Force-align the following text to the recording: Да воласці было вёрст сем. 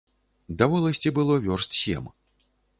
Да 0.61 0.67
воласці 0.71 1.13
было 1.19 1.37
вёрст 1.45 1.71
сем. 1.85 2.11